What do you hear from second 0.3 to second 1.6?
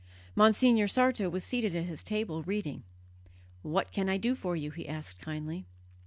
Monsignor Sarto was